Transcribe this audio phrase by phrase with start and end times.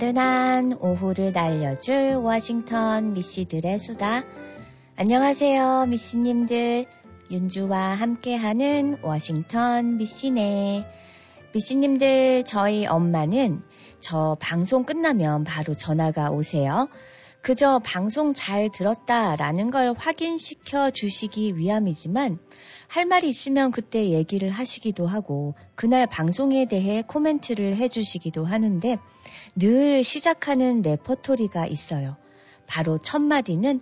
[0.00, 4.22] 나른한 오후를 날려줄 워싱턴 미씨들의 수다.
[4.96, 6.86] 안녕하세요, 미씨님들.
[7.30, 10.86] 윤주와 함께하는 워싱턴 미씨네.
[11.52, 13.62] 미씨님들, 저희 엄마는
[14.00, 16.88] 저 방송 끝나면 바로 전화가 오세요.
[17.42, 22.38] 그저 방송 잘 들었다라는 걸 확인시켜 주시기 위함이지만
[22.90, 28.98] 할 말이 있으면 그때 얘기를 하시기도 하고 그날 방송에 대해 코멘트를 해주시기도 하는데
[29.54, 32.16] 늘 시작하는 레퍼토리가 있어요.
[32.66, 33.80] 바로 첫 마디는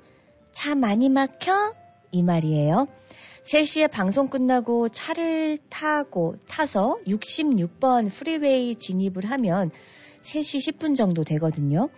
[0.53, 1.75] 차 많이 막혀?
[2.11, 2.87] 이 말이에요.
[3.45, 9.71] 3시에 방송 끝나고 차를 타고 타서 66번 프리웨이 진입을 하면
[10.21, 11.89] 3시 10분 정도 되거든요.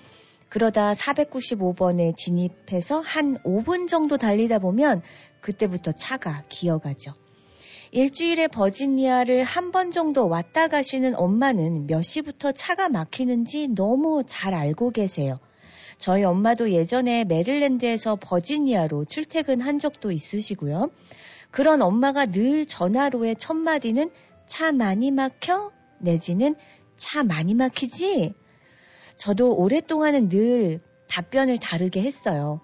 [0.50, 5.00] 그러다 495번에 진입해서 한 5분 정도 달리다 보면
[5.40, 7.12] 그때부터 차가 기어가죠.
[7.92, 14.90] 일주일에 버지니아를 한 번 정도 왔다 가시는 엄마는 몇 시부터 차가 막히는지 너무 잘 알고
[14.90, 15.36] 계세요.
[15.98, 20.90] 저희 엄마도 예전에 메릴랜드에서 버지니아로 출퇴근한 적도 있으시고요.
[21.50, 24.10] 그런 엄마가 늘 전화로의 첫 마디는
[24.46, 25.70] 차 많이 막혀?
[26.00, 26.56] 내지는
[26.96, 28.34] 차 많이 막히지?
[29.20, 32.60] 저도 오랫동안은 늘 답변을 다르게 했어요.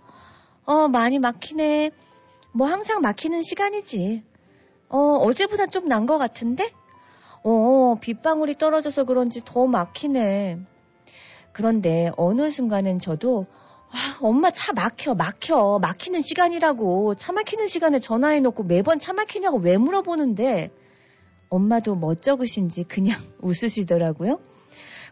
[0.64, 1.90] 어, 많이 막히네.
[2.52, 4.22] 뭐 항상 막히는 시간이지.
[4.88, 6.72] 어, 어제보다 좀 난 것 같은데?
[7.44, 10.60] 어, 빗방울이 떨어져서 그런지 더 막히네.
[11.52, 13.44] 그런데 어느 순간은 저도
[13.92, 15.78] 와, 엄마 차 막혀, 막혀.
[15.82, 17.16] 막히는 시간이라고.
[17.16, 20.70] 차 막히는 시간에 전화해놓고 매번 차 막히냐고 왜 물어보는데
[21.50, 24.40] 엄마도 멋쩍으신지 그냥 웃으시더라고요.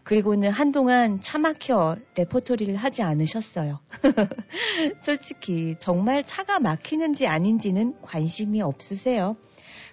[0.05, 3.79] 그리고는 한동안 차 막혀 레퍼토리를 하지 않으셨어요.
[5.01, 9.35] 솔직히 정말 차가 막히는지 아닌지는 관심이 없으세요.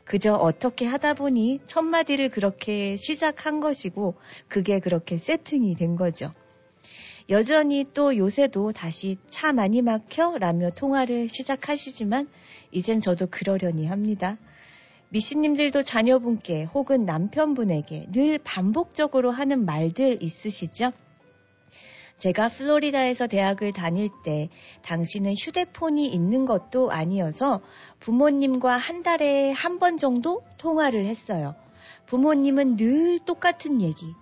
[0.05, 4.17] 그저 어떻게 하다 보니 첫 마디를 그렇게 시작한 것이고
[4.49, 6.35] 그게 그렇게 세팅이 된 거죠.
[7.31, 10.37] 여전히 또 요새도 다시 차 많이 막혀?
[10.39, 12.29] 라며 통화를 시작하시지만
[12.71, 14.37] 이젠 저도 그러려니 합니다.
[15.13, 20.91] 미씨님들도 자녀분께 혹은 남편분에게 늘 반복적으로 하는 말들 있으시죠?
[22.17, 24.49] 제가 플로리다에서 대학을 다닐 때
[24.81, 27.61] 당신은 휴대폰이 있는 것도 아니어서
[28.01, 31.55] 부모님과 한 달에 한 번 정도 통화를 했어요.
[32.07, 34.15] 부모님은 늘 똑같은 얘기.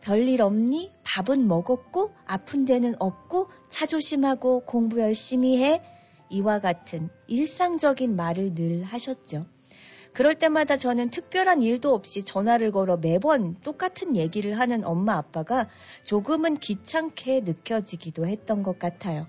[0.00, 0.90] 별일 없니?
[1.04, 5.82] 밥은 먹었고, 아픈 데는 없고, 차 조심하고, 공부 열심히 해.
[6.30, 9.44] 이와 같은 일상적인 말을 늘 하셨죠.
[10.12, 15.68] 그럴 때마다 저는 특별한 일도 없이 전화를 걸어 매번 똑같은 얘기를 하는 엄마 아빠가
[16.04, 19.26] 조금은 귀찮게 느껴지기도 했던 것 같아요.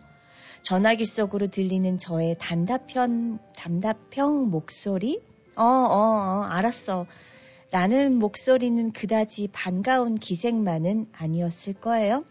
[0.62, 5.22] 전화기 속으로 들리는 저의 단답형, 단답형 목소리?
[5.56, 7.06] 어, 어, 어, 알았어.
[7.72, 12.26] 라는 목소리는 그다지 반가운 기색만은 아니었을 거예요.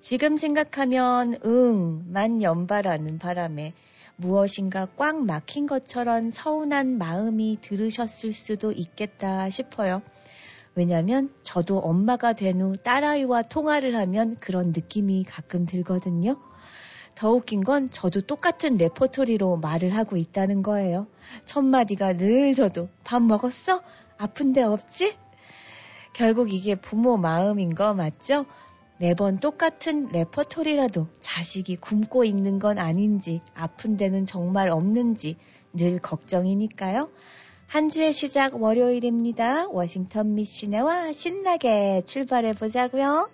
[0.00, 3.72] 지금 생각하면 응 만 연발하는 바람에
[4.20, 10.02] 무엇인가 꽉 막힌 것처럼 서운한 마음이 들으셨을 수도 있겠다 싶어요.
[10.74, 16.36] 왜냐면 저도 엄마가 된 후 딸아이와 통화를 하면 그런 느낌이 가끔 들거든요.
[17.14, 21.06] 더 웃긴 건 저도 똑같은 레퍼토리로 말을 하고 있다는 거예요.
[21.44, 23.82] 첫 마디가 늘 저도 밥 먹었어?
[24.18, 25.16] 아픈데 없지?
[26.14, 28.46] 결국 이게 부모 마음인 거 맞죠?
[29.00, 35.38] 매번 똑같은 레퍼토리라도 자식이 굶고 있는 건 아닌지 아픈 데는 정말 없는지
[35.72, 37.08] 늘 걱정이니까요.
[37.66, 39.68] 한 주의 시작 월요일입니다.
[39.68, 43.30] 워싱턴 미시네와 신나게 출발해 보자고요.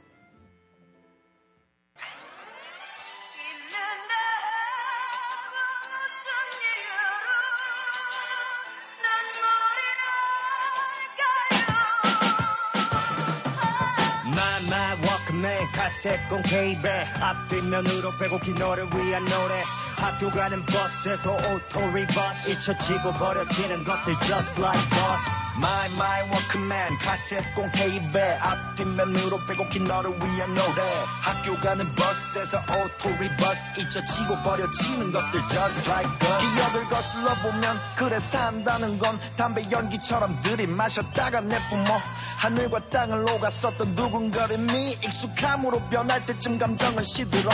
[16.02, 19.62] 카세트 공테이프에 앞뒷면으로 빼곡히 너를 위한 노래.
[19.96, 22.50] 학교 가는 버스에서 auto reverse.
[22.50, 25.22] 잊혀지고 버려지는 것들 just like us.
[25.56, 30.82] My my 워크맨 카세트 공테이프에 앞뒷면으로 빼곡히 너를 위한 노래.
[31.22, 33.80] 학교 가는 버스에서 auto reverse.
[33.80, 36.54] 잊혀지고 버려지는 것들 just like us.
[36.54, 42.00] 기억을 거슬러 보면 그래 산다는 건 담배 연기처럼 들이마셨다가 내뿜어
[42.36, 47.50] 하늘과 땅을 오갔었던 누군가를 미 익숙함으로 변할 때쯤 감정은 시들어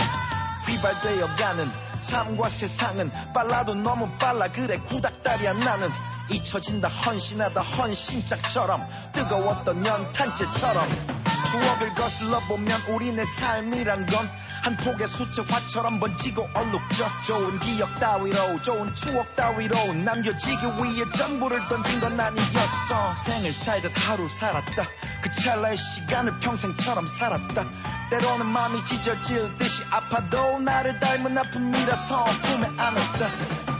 [0.65, 5.91] 휘발되어가는 삶과 세상은 빨라도 너무 빨라 그래 구닥다리야 나는
[6.31, 8.81] 잊혀진다 헌신하다 헌신짝처럼.
[9.13, 10.89] 뜨거웠던 연탄재처럼.
[11.51, 18.95] 추억을 거슬러 보면 우리네 삶이란 건 한 폭의 수채화처럼 번지고 얼룩져 좋은 기억 따위로 좋은
[18.95, 23.15] 추억 따위로 남겨지기 위해 전부를 던진 건 아니었어.
[23.17, 24.87] 생을 살듯 하루 살았다.
[25.21, 27.67] 그 찰나의 시간을 평생처럼 살았다.
[28.11, 33.72] 때로는 마음이 찢어질 듯이 아파도 나를 닮은 아픔이라서 품에 안았다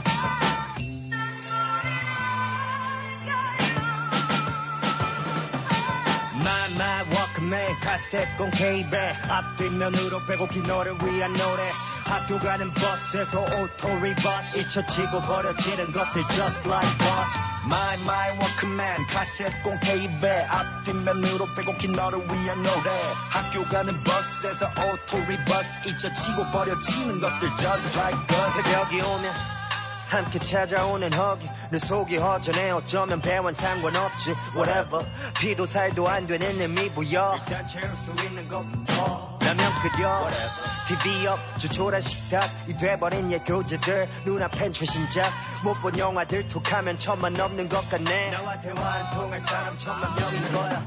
[7.43, 11.69] 워크맨 카세트 공테이프에 앞뒷면으로 빼곡히 너를 위한 노래.
[12.05, 14.57] 학교 가는 버스에서 auto reverse.
[14.59, 17.31] 잊혀지고 버려지는 것들 just like us.
[17.65, 22.97] My my 워크맨 카세트 공테이프에 앞뒷면으로 빼곡히 너를 위한 노래.
[23.29, 25.69] 학교 가는 버스에서 auto reverse.
[25.85, 28.61] 잊혀지고 버려지는 것들 just like us.
[28.61, 29.62] 새벽이 오면
[30.13, 32.69] 함께 찾아오는 허기 내 속이 허전해.
[32.69, 34.35] 어쩌면 배완 상관없지.
[34.55, 35.03] Whatever.
[35.39, 37.35] 피도 살도 안 되는 의미 부여.
[37.39, 39.39] 일단 채울 수 있는 것부터.
[39.41, 40.27] 라면 끓여.
[40.87, 44.07] TV 옆 조촐한 식탁 이 돼버린 옛 교재들.
[44.25, 45.31] 눈앞엔 최신작.
[45.63, 48.29] 못 본 영화들 툭하면 천만 넘는 것 같네.
[48.29, 50.85] 나와 대화한 통할 사람 천만 명인 거야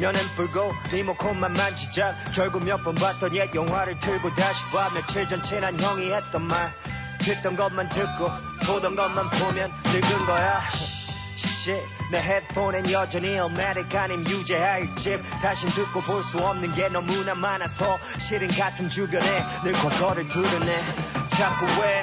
[0.00, 5.42] 면은 불고 리모컨만 만지작 결국 몇 번 봤던 옛 영화를 틀고 다시 봐 며칠 전
[5.42, 6.72] 친한 형이 했던 말
[7.18, 8.30] 듣던 것만 듣고
[8.66, 10.62] 보던 것만 보면 늙은 거야.
[12.10, 13.38] 내 헤드폰엔 여전히
[13.98, 15.20] 아님 유재하일 집.
[15.42, 20.80] 다신 듣고 볼 수 없는 게 너무나 많아서 실은 가슴 주변에 늘 과거를 드러내.
[21.28, 22.02] 자꾸 왜?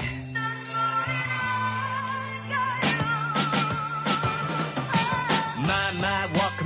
[5.58, 6.25] My my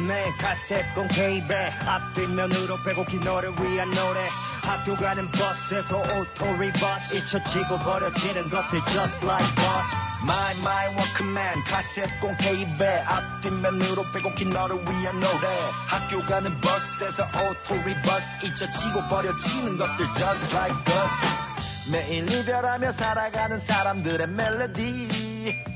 [0.10, 4.28] 워크맨 카세트 공테이프에 앞뒷면으로 빼곡히 너를 위한 노래.
[4.64, 7.16] 학교 가는 버스에서 auto reverse.
[7.16, 9.88] 잊혀지고 버려지는 것들 just like us.
[10.24, 15.56] My my 워크맨 카세트 공테이프에 앞뒷면으로 빼곡히 너를 위한 노래.
[15.88, 18.26] 학교 가는 버스에서 auto reverse.
[18.44, 21.92] 잊혀지고 버려지는 것들 just like us.
[21.92, 25.08] 매일 이별하며 살아가는 사람들의 멜로디.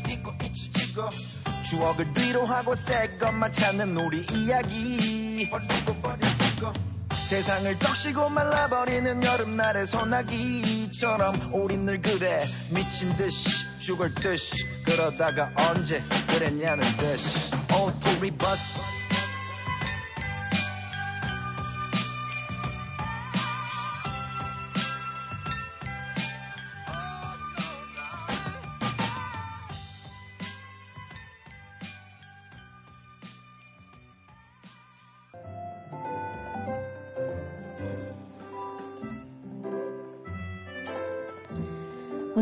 [0.10, 1.10] 잊고 잊혀지고
[1.64, 5.50] 추억을 뒤로 하고 새 것만 찾는 우리 이야기.
[5.50, 6.74] 버리고 버려지고
[7.14, 12.40] 세상을 적시고 말라버리는 여름날의 소나기처럼 우린 늘 그래
[12.74, 13.50] 미친 듯이
[13.80, 17.52] 죽을 듯이 그러다가 언제 그랬냐는 듯이.
[17.72, 18.93] Auto reverse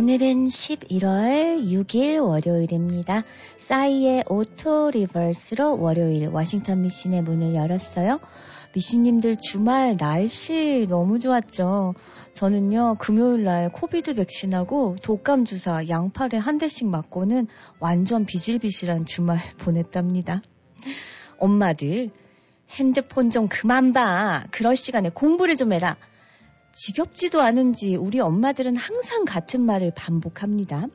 [0.02, 3.24] 오늘은 11월 6일 월요일입니다.
[3.58, 8.20] 싸이의 Auto Reverse로 월요일 워싱턴 미신의 문을 열었어요.
[8.74, 11.94] 미신님들 주말 날씨 너무 좋았죠.
[12.34, 17.46] 저는요, 금요일 날 COVID 백신하고 독감 주사 양팔에 한 대씩 맞고는
[17.80, 20.42] 완전 비실비실한 주말 보냈답니다.
[21.38, 22.10] 엄마들,
[22.72, 24.46] 핸드폰 좀 그만 봐.
[24.50, 25.96] 그럴 시간에 공부를 좀 해라.
[26.74, 30.88] 지겹지도 않은지 우리 엄마들은 항상 같은 말을 반복합니다.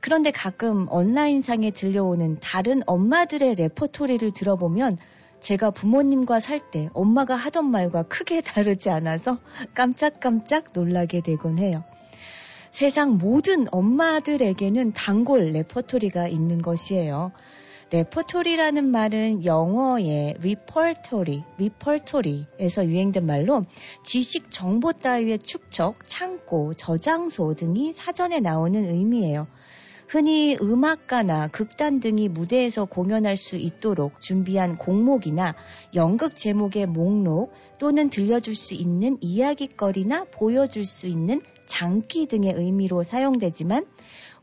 [0.00, 4.98] 그런데 가끔 온라인상에 들려오는 다른 엄마들의 레퍼토리를 들어보면
[5.40, 9.38] 제가 부모님과 살 때 엄마가 하던 말과 크게 다르지 않아서
[9.74, 11.84] 깜짝깜짝 놀라게 되곤 해요.
[12.70, 17.32] 세상 모든 엄마들에게는 단골 레퍼토리가 있는 것이에요.
[17.90, 23.64] 레퍼토리라는 말은 영어의 repertory, repertory에서 유래된 말로
[24.02, 29.46] 지식 정보 따위의 축적, 창고, 저장소 등이 사전에 나오는 의미예요.
[30.08, 35.54] 흔히 음악가나 극단 등이 무대에서 공연할 수 있도록 준비한 곡목이나
[35.94, 43.84] 연극 제목의 목록 또는 들려줄 수 있는 이야기거리나 보여줄 수 있는 장기 등의 의미로 사용되지만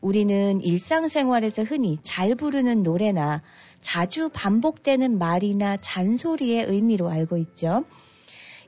[0.04, 3.40] 우리는 일상생활에서 흔히 잘 부르는 노래나
[3.80, 7.84] 자주 반복되는 말이나 잔소리의 의미로 알고 있죠.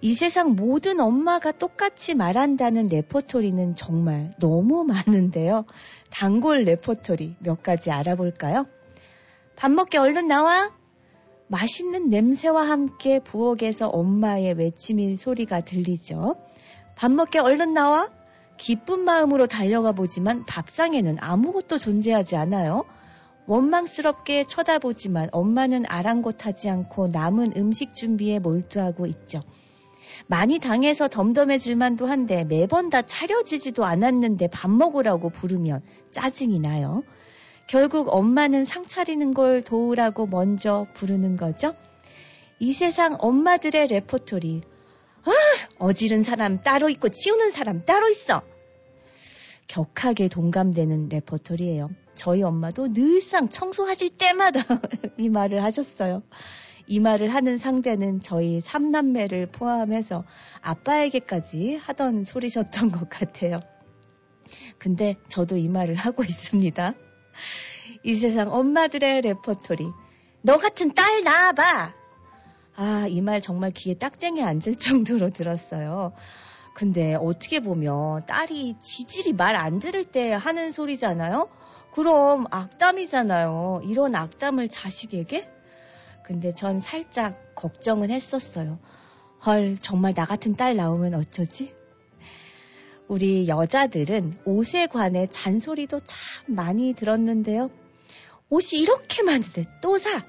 [0.00, 5.66] 이 세상 모든 엄마가 똑같이 말한다는 레퍼토리는 정말 너무 많은데요.
[6.10, 8.64] 단골 레퍼토리 몇 가지 알아볼까요?
[9.56, 10.72] 밥 먹게 얼른 나와!
[11.48, 16.36] 맛있는 냄새와 함께 부엌에서 엄마의 외치는 소리가 들리죠.
[16.96, 18.08] 밥 먹게 얼른 나와!
[18.56, 22.84] 기쁜 마음으로 달려가 보지만 밥상에는 아무것도 존재하지 않아요.
[23.46, 29.40] 원망스럽게 쳐다보지만 엄마는 아랑곳하지 않고 남은 음식 준비에 몰두하고 있죠.
[30.26, 37.02] 많이 당해서 덤덤해질 만도 한데 매번 다 차려지지도 않았는데 밥 먹으라고 부르면 짜증이 나요.
[37.68, 41.74] 결국 엄마는 상 차리는 걸 도우라고 먼저 부르는 거죠.
[42.58, 44.62] 이 세상 엄마들의 레포토리.
[45.26, 45.32] 아,
[45.78, 48.42] 어지른 사람 따로 있고 치우는 사람 따로 있어.
[49.68, 51.90] 격하게 동감되는 레포토리예요.
[52.14, 54.60] 저희 엄마도 늘상 청소하실 때마다
[55.18, 56.18] 이 말을 하셨어요.
[56.86, 60.24] 이 말을 하는 상대는 저희 삼남매를 포함해서
[60.60, 63.60] 아빠에게까지 하던 소리셨던 것 같아요.
[64.78, 66.94] 근데 저도 이 말을 하고 있습니다.
[68.04, 69.90] 이 세상 엄마들의 레퍼토리.
[70.42, 72.05] 너 같은 딸 낳아봐!
[72.76, 76.12] 아, 이 말 정말 귀에 딱쟁이 앉을 정도로 들었어요.
[76.74, 81.48] 근데 어떻게 보면 딸이 지질이 말 안 들을 때 하는 소리잖아요?
[81.92, 83.80] 그럼 악담이잖아요.
[83.84, 85.48] 이런 악담을 자식에게?
[86.22, 88.78] 근데 전 살짝 걱정은 했었어요.
[89.46, 91.74] 헐, 정말 나 같은 딸 나오면 어쩌지?
[93.08, 97.70] 우리 여자들은 옷에 관해 잔소리도 참 많이 들었는데요.
[98.50, 100.24] 옷이 이렇게 많은데 또 사!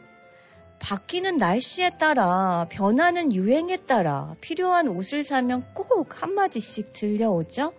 [0.80, 7.74] 바뀌는 날씨에 따라, 변하는 유행에 따라 필요한 옷을 사면 꼭 한마디씩 들려오죠?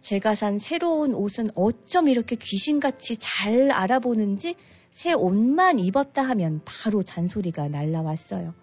[0.00, 4.54] 제가 산 새로운 옷은 어쩜 이렇게 귀신같이 잘 알아보는지
[4.90, 8.54] 새 옷만 입었다 하면 바로 잔소리가 날라왔어요.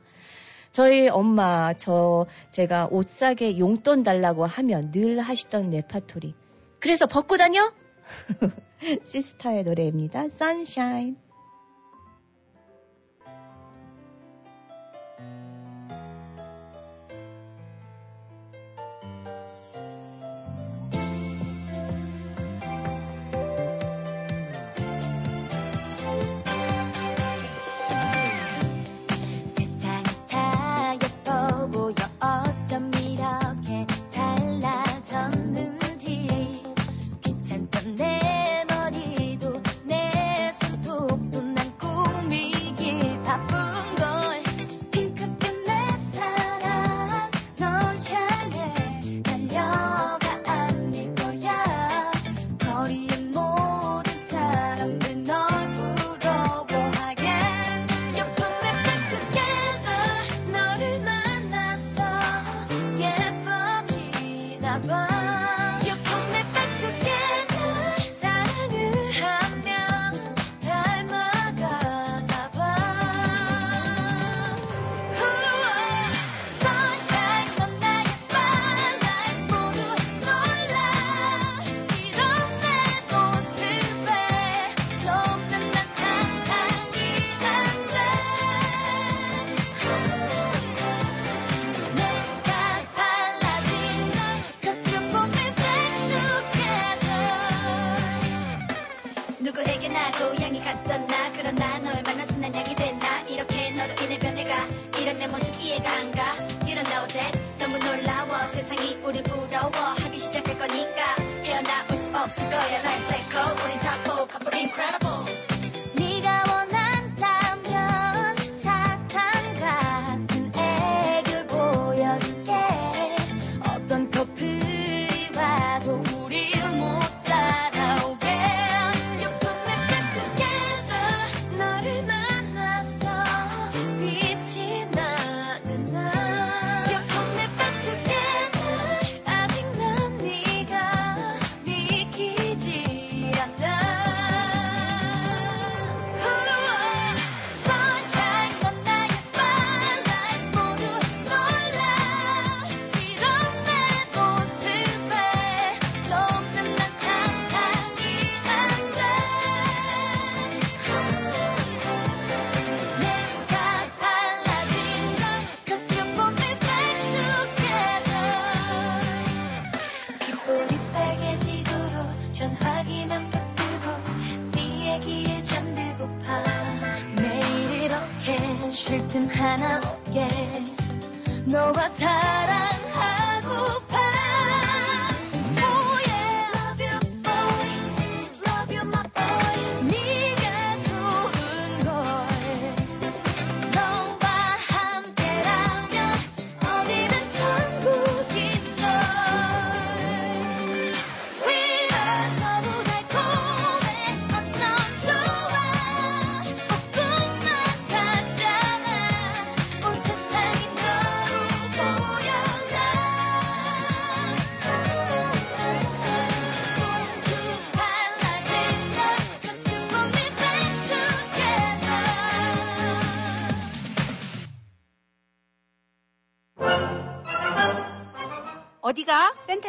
[0.71, 6.33] 저희 엄마, 저, 제가 옷 사게 용돈 달라고 하면 늘 하시던 레파토리.
[6.79, 7.73] 그래서 벗고 다녀?
[9.03, 10.25] 시스타의 노래입니다.
[10.25, 11.30] Sunshine.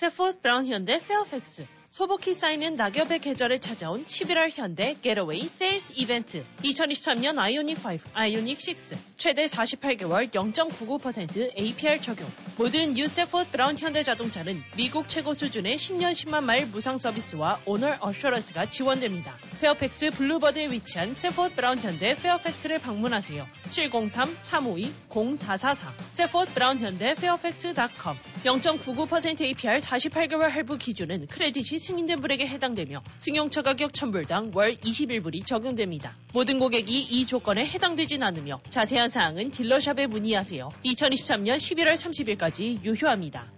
[0.00, 1.66] Safford Brown 현대 페어팩스.
[1.90, 9.09] 소복히 쌓이는 낙엽의 계절에 찾아온 11월 현대 Getaway Sales Event 2023년 아이오닉 5, 아이오닉 6
[9.20, 16.12] 최대 48개월 0.99% APR 적용 모든 new Safford Brown 현대 자동차는 미국 최고 수준의 10년
[16.12, 19.36] 10만 마일 무상 서비스와 Owner Assurance가 지원됩니다.
[19.60, 23.46] 페어팩스 Boulevard에 위치한 Safford Brown 현대 페어팩스를 방문하세요.
[23.68, 33.60] 703-352-0444 Safford Brown 현대 페어팩스.com 0.99% APR 48개월 할부 기준은 credit이 승인된 분에게 해당되며 승용차
[33.60, 36.16] 가격 1000불당 월 21불이 적용됩니다.
[36.32, 40.68] 모든 고객이 이 조건에 해당되진 않으며 자세한 사항은 dealer shop에 문의하세요.
[40.84, 43.50] 2023년 11월 30일까지 유효합니다.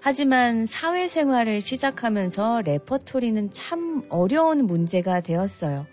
[0.00, 5.84] 하지만 사회생활을 시작하면서 레퍼토리는 참 어려운 문제가 되었어요.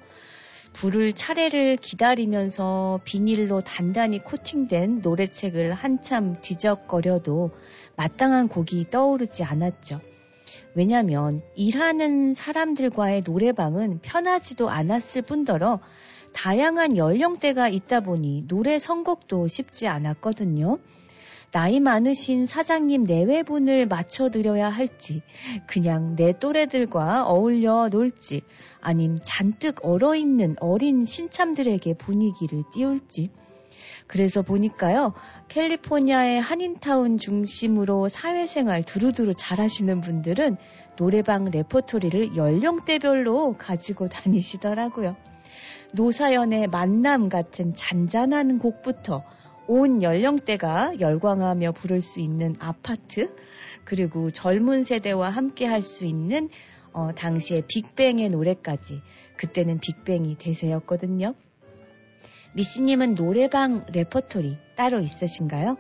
[0.72, 7.50] 부를 차례를 기다리면서 비닐로 단단히 코팅된 노래책을 한참 뒤적거려도
[7.96, 10.00] 마땅한 곡이 떠오르지 않았죠.
[10.74, 15.80] 왜냐하면 일하는 사람들과의 노래방은 편하지도 않았을 뿐더러
[16.34, 20.80] 다양한 연령대가 있다 보니 노래 선곡도 쉽지 않았거든요.
[21.52, 25.22] 나이 많으신 사장님 내외분을 맞춰드려야 할지,
[25.68, 28.42] 그냥 내 또래들과 어울려 놀지,
[28.80, 33.32] 아님 잔뜩 얼어있는 어린 신참들에게 분위기를 띄울지.
[34.12, 35.14] 그래서 보니까요,
[35.48, 40.58] 캘리포니아의 한인타운 중심으로 사회생활 두루두루 잘하시는 분들은
[40.98, 45.16] 노래방 레퍼토리를 연령대별로 가지고 다니시더라고요.
[45.94, 49.24] 노사연의 만남 같은 잔잔한 곡부터
[49.68, 53.34] 온 연령대가 열광하며 부를 수 있는 아파트,
[53.86, 56.50] 그리고 젊은 세대와 함께 할 수 있는
[56.92, 59.02] 어, 당시의 빅뱅의 노래까지
[59.38, 61.34] 그때는 빅뱅이 대세였거든요.
[62.54, 65.78] 미씨님은 노래방 레퍼토리 따로 있으신가요?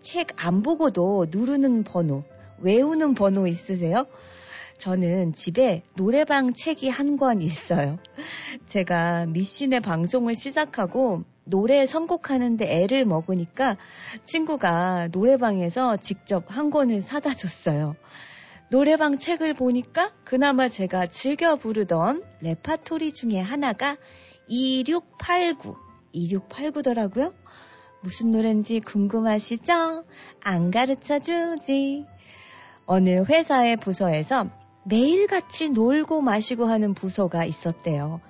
[0.00, 2.24] 책 안 보고도 누르는 번호,
[2.60, 4.06] 외우는 번호 있으세요?
[4.78, 7.98] 저는 집에 노래방 책이 한 권 있어요.
[8.66, 13.76] 제가 미신의 방송을 시작하고 노래 선곡하는데 애를 먹으니까
[14.24, 17.96] 친구가 노래방에서 직접 한 권을 사다 줬어요.
[18.70, 23.96] 노래방 책을 보니까 그나마 제가 즐겨 부르던 레파토리 중에 하나가
[24.46, 25.74] 2689,
[26.14, 27.32] 2689더라고요?
[28.00, 30.04] 무슨 노래인지 궁금하시죠?
[30.40, 32.06] 안 가르쳐 주지.
[32.86, 34.48] 어느 회사의 부서에서
[34.84, 38.20] 매일같이 놀고 마시고 하는 부서가 있었대요.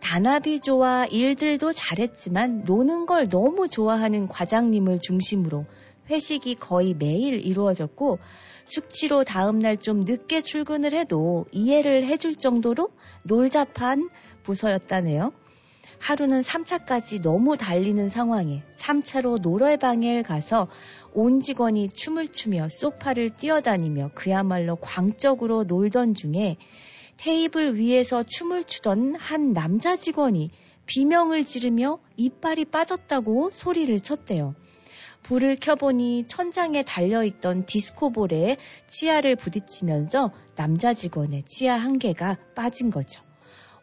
[0.00, 5.64] 단합이 좋아 일들도 잘했지만 노는 걸 너무 좋아하는 과장님을 중심으로
[6.10, 8.18] 회식이 거의 매일 이루어졌고
[8.66, 12.90] 숙취로 다음날 좀 늦게 출근을 해도 이해를 해줄 정도로
[13.24, 14.10] 놀잡한
[14.42, 15.32] 부서였다네요.
[16.04, 20.68] 하루는 3차까지 너무 달리는 상황에 3차로 노래방에 가서
[21.14, 26.58] 온 직원이 춤을 추며 소파를 뛰어다니며 그야말로 광적으로 놀던 중에
[27.16, 30.50] 테이블 위에서 춤을 추던 한 남자 직원이
[30.84, 34.54] 비명을 지르며 이빨이 빠졌다고 소리를 쳤대요.
[35.22, 43.22] 불을 켜보니 천장에 달려있던 디스코볼에 치아를 부딪히면서 남자 직원의 치아 한 개가 빠진 거죠.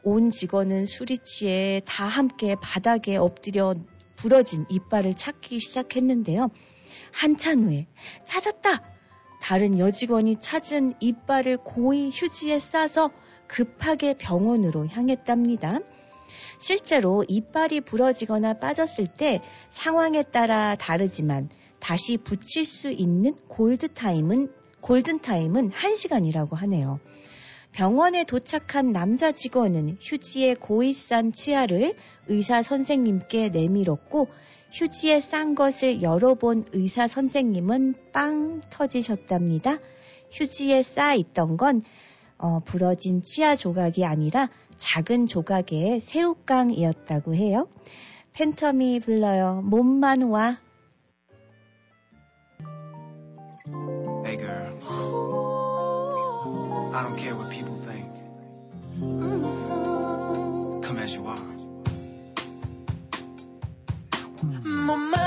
[0.04, 0.86] 온 직원은
[1.24, 3.74] 취해 다 함께 바닥에 엎드려
[4.16, 6.50] 부러진 이빨을 찾기 시작했는데요.
[7.14, 7.88] 한참 후에
[8.26, 8.84] 찾았다!
[9.42, 13.10] 다른 여직원이 찾은 이빨을 고이 휴지에 싸서
[13.48, 15.80] 급하게 병원으로 향했답니다.
[16.60, 26.54] 실제로 이빨이 부러지거나 빠졌을 때 상황에 따라 다르지만 다시 붙일 수 있는 골드타임은, 골든타임은 1시간이라고
[26.54, 27.00] 하네요.
[27.72, 31.96] 병원에 도착한 남자 직원은 휴지에 고이 싼 치아를
[32.28, 34.28] 의사 선생님께 내밀었고
[34.74, 39.80] 휴지에 싼 것을 열어본 의사 선생님은 빵 터지셨답니다.
[40.32, 41.84] 휴지에 쌓아 있던 건
[42.38, 47.68] 어, 부러진 치아 조각이 아니라 작은 조각의 새우깡이었다고 해요.
[48.34, 49.62] 팬텀이 불러요.
[49.64, 50.58] 몸만 와.
[64.92, 65.21] 몸만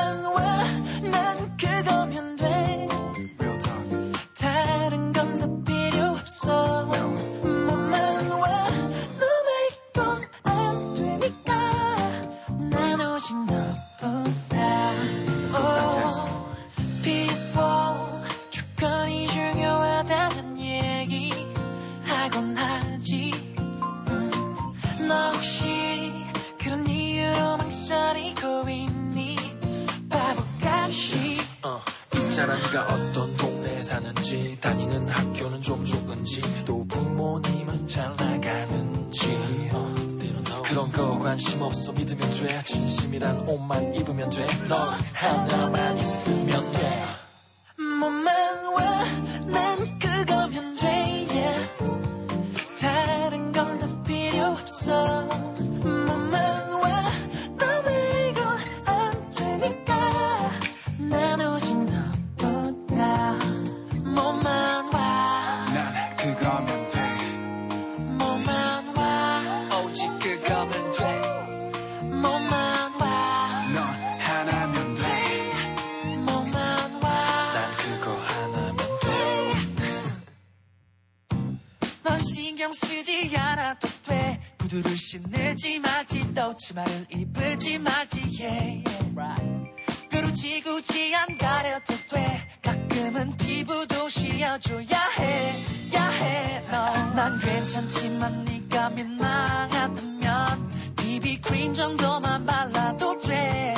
[82.64, 84.40] 신경 쓰지 않아도 돼.
[84.58, 88.82] 구두를 신을지 말지 또 치마를 입을지 말지 yeah,
[89.18, 89.70] yeah.
[90.08, 92.48] 뾰루지구지 안 가려도 돼.
[92.62, 103.74] 가끔은 피부도 씌워줘야 해 야해 너난 괜찮지만 네가 민망하다면 비비크림 정도만 발라도 돼.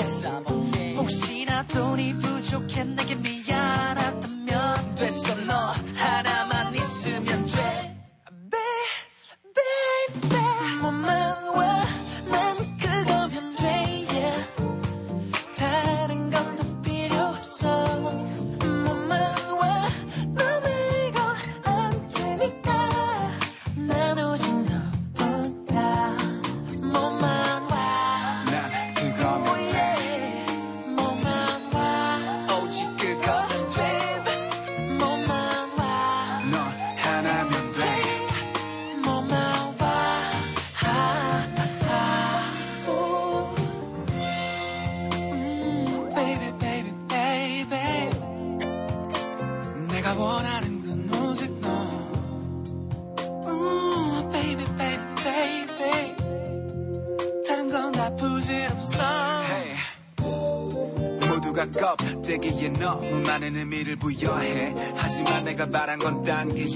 [0.97, 3.36] 혹시나 돈이 부족해 내게 미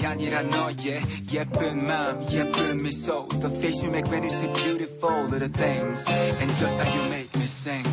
[0.00, 1.02] 게 아니라 너의
[1.32, 6.52] 예쁜 마음 예쁜 미소 The face you make when you say beautiful little things And
[6.54, 7.84] just how you make me sing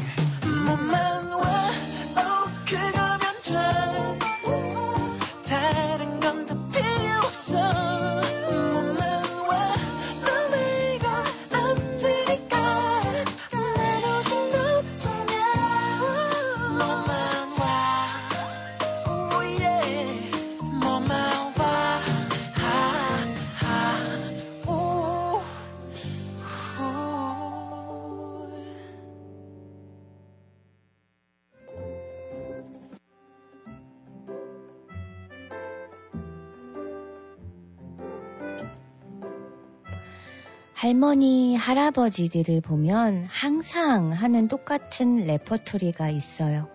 [40.88, 46.66] 할머니, 할아버지들을 보면 항상 하는 똑같은 레퍼토리가 있어요.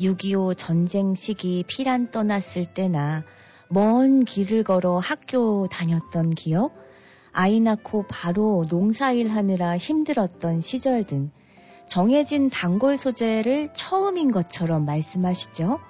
[0.00, 3.22] 6.25 전쟁 시기 피란 떠났을 때나
[3.68, 6.74] 먼 길을 걸어 학교 다녔던 기억,
[7.32, 11.30] 아이 낳고 바로 농사일 하느라 힘들었던 시절 등
[11.86, 15.80] 정해진 단골 소재를 처음인 것처럼 말씀하시죠.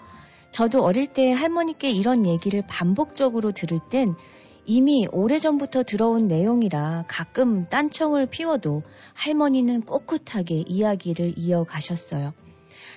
[0.50, 4.16] 저도 어릴 때 할머니께 이런 얘기를 반복적으로 들을 땐
[4.66, 8.82] 이미 오래전부터 들어온 내용이라 가끔 딴청을 피워도
[9.14, 12.32] 할머니는 꿋꿋하게 이야기를 이어가셨어요.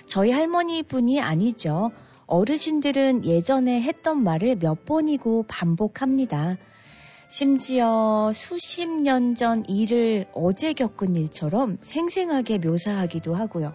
[0.06, 1.90] 저희 할머니 분이 아니죠.
[2.26, 6.56] 어르신들은 예전에 했던 말을 몇 번이고 반복합니다.
[7.28, 13.74] 심지어 수십 년 전 일을 어제 겪은 일처럼 생생하게 묘사하기도 하고요.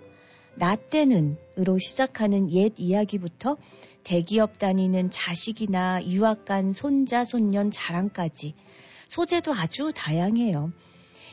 [0.56, 3.58] 나 때는 으로 시작하는 옛 이야기부터
[4.10, 8.56] 대기업 다니는 자식이나 유학 간 손자, 손녀 자랑까지
[9.08, 10.72] 소재도 아주 다양해요.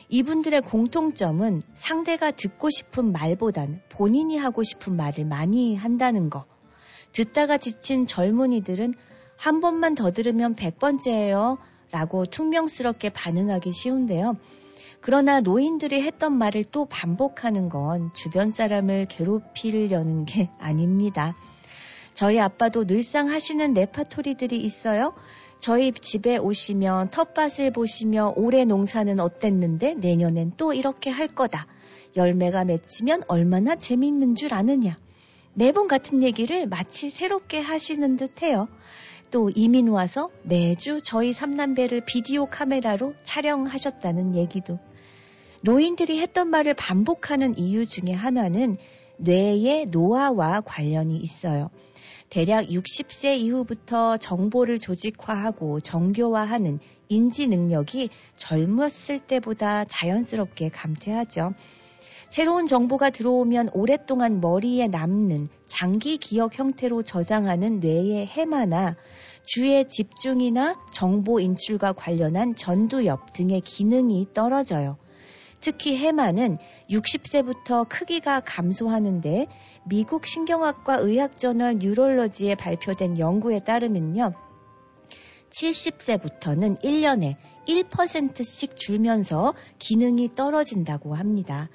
[0.09, 6.45] 이분들의 공통점은 상대가 듣고 싶은 말보단 본인이 하고 싶은 말을 많이 한다는 거.
[7.13, 8.93] 듣다가 지친 젊은이들은
[9.37, 11.57] 한 번만 더 들으면 백 번째예요.
[11.89, 14.35] 라고 퉁명스럽게 반응하기 쉬운데요.
[15.01, 21.35] 그러나 노인들이 했던 말을 또 반복하는 건 주변 사람을 괴롭히려는 게 아닙니다.
[22.17, 25.13] 저희 아빠도 늘상 하시는 레파토리들이 있어요.
[25.59, 31.67] 저희 집에 오시면 텃밭을 보시며 올해 농사는 어땠는데 내년엔 또 이렇게 할 거다.
[32.15, 34.97] 열매가 맺히면 얼마나 재밌는 줄 아느냐.
[35.53, 38.67] 매번 같은 얘기를 마치 새롭게 하시는 듯 해요.
[39.29, 44.79] 또 이민 와서 매주 저희 삼남배를 비디오 카메라로 촬영하셨다는 얘기도.
[45.61, 48.77] 노인들이 했던 말을 반복하는 이유 중에 하나는
[49.17, 51.69] 뇌의 노화와 관련이 있어요.
[52.29, 61.53] 대략 60세 이후부터 정보를 조직화하고 정교화하는 인지 능력이 젊었을 때보다 자연스럽게 감퇴하죠.
[62.27, 68.97] 새로운 정보가 들어오면 오랫동안 머리에 남는 장기 기억 형태로 저장하는 뇌의 해마나
[69.45, 74.97] 주의 집중이나 정보 인출과 관련한 전두엽 등의 기능이 떨어져요.
[75.59, 76.57] 특히 해마는
[76.89, 79.47] 60세부터 크기가 감소하는데
[79.85, 84.33] 미국 신경학과 의학저널 뉴럴러지에 발표된 연구에 따르면요.
[85.49, 87.35] 70세부터는 1년에
[87.67, 91.69] 1%씩 줄면서 기능이 떨어진다고 합니다.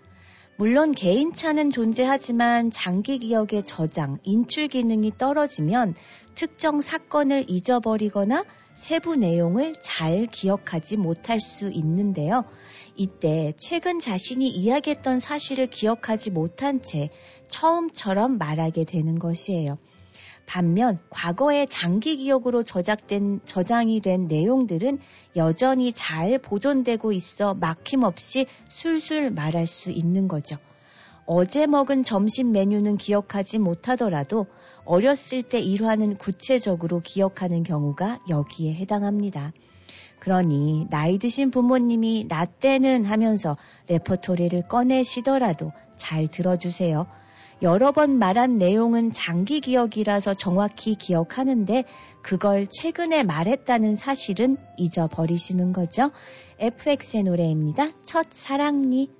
[0.59, 5.95] 물론 개인차는 존재하지만 장기 기억의 저장, 인출 기능이 떨어지면
[6.35, 12.45] 특정 사건을 잊어버리거나 세부 내용을 잘 기억하지 못할 수 있는데요.
[12.97, 17.11] 이때 최근 자신이 이야기했던 사실을 기억하지 못한 채
[17.49, 19.79] 처음처럼 말하게 되는 것이에요.
[20.47, 24.99] 반면 과거의 장기 기억으로 저작된 저장이 된 내용들은
[25.37, 30.57] 여전히 잘 보존되고 있어 막힘없이 술술 말할 수 있는 거죠.
[31.25, 34.47] 어제 먹은 점심 메뉴는 기억하지 못하더라도
[34.85, 39.53] 어렸을 때 일화는 구체적으로 기억하는 경우가 여기에 해당합니다.
[40.23, 43.57] 그러니 나이 드신 부모님이 나 때는 하면서
[43.89, 47.09] 레퍼토리를 꺼내시더라도 잘 들어주세요.
[47.63, 51.83] 여러 번 말한 내용은 장기 기억이라서 정확히 기억하는데
[52.23, 56.13] 그걸 최근에 말했다는 사실은 잊어버리시는 거죠.
[56.61, 57.91] FX의 노래입니다.
[58.05, 59.11] 첫 사랑니.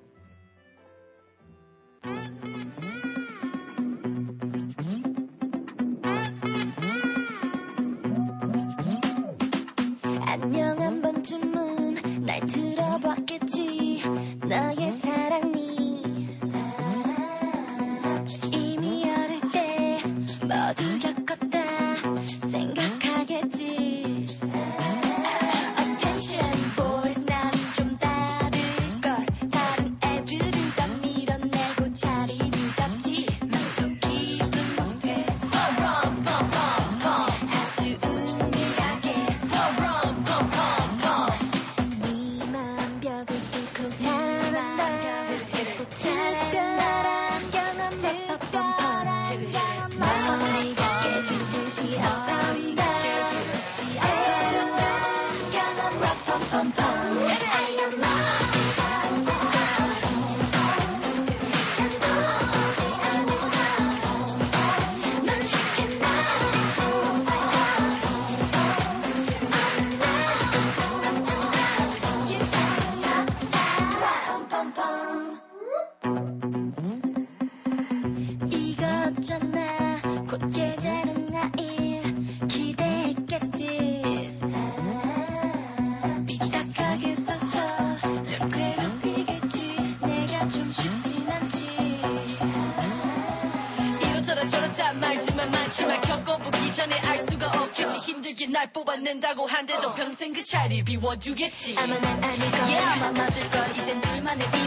[100.53, 101.77] 평생 그 자리 비워두겠지.
[101.79, 103.05] 아마 난 아닐 거야 Yeah.
[103.05, 103.77] 아마 맞을 걸.
[103.77, 104.62] 이젠 둘만의 비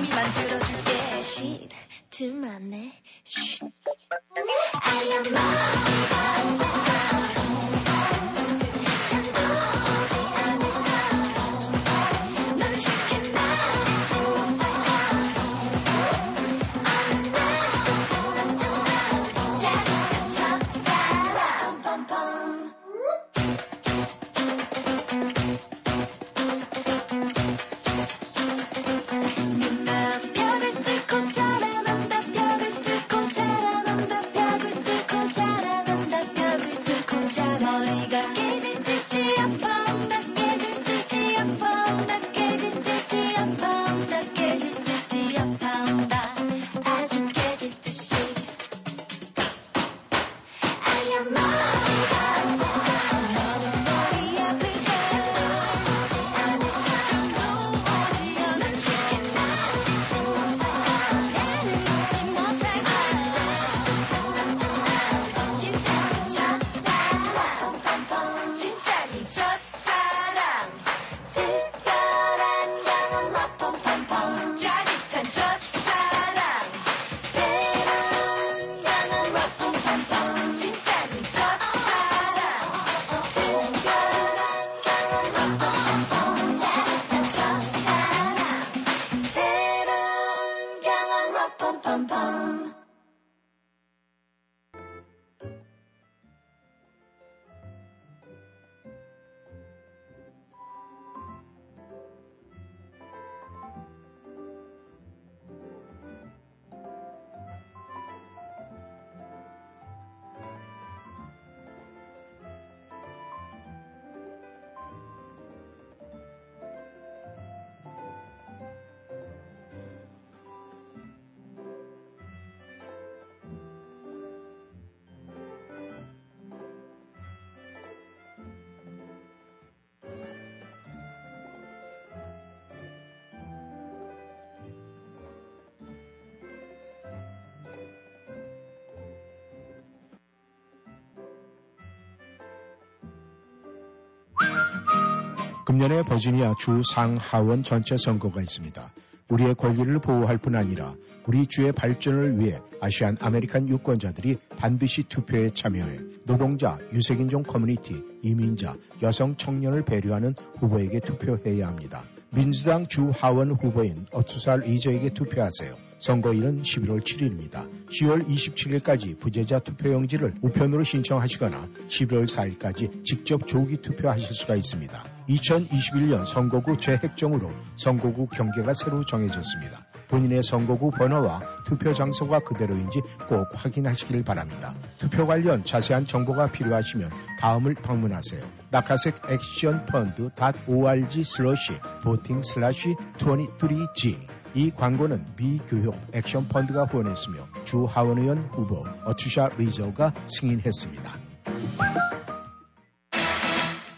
[145.75, 148.93] 금년에 버지니아 주 상하원 전체 선거가 있습니다.
[149.27, 150.93] 우리의 권리를 보호할 뿐 아니라
[151.27, 159.35] 우리 주의 발전을 위해 Asian American 유권자들이 반드시 투표에 참여해 노동자, 유색인종 커뮤니티, 이민자, 여성
[159.35, 162.05] 청년을 배려하는 후보에게 투표해야 합니다.
[162.29, 165.75] 민주당 주 하원 후보인 어투사 리저에게 투표하세요.
[165.99, 167.67] 선거일은 11월 7일입니다.
[167.89, 175.04] 10월 27일까지 부재자 투표용지를 우편으로 신청하시거나 11월 4일까지 직접 조기 투표하실 수가 있습니다.
[175.30, 179.86] 2021년 선거구 재획정으로 선거구 경계가 새로 정해졌습니다.
[180.08, 184.76] 본인의 선거구 번호와 투표 장소가 그대로인지 꼭 확인하시길 바랍니다.
[185.00, 188.43] 투표 관련 자세한 정보가 필요하시면 다음을 방문하세요.
[188.69, 190.30] 낙하색 액션 펀드
[190.67, 198.86] .org 슬러시 voting 슬러시 23G 이 광고는 미교육 액션 펀드가 후원했으며 주 하원 의원 후보
[199.04, 201.13] 어투샤 리저가 승인했습니다.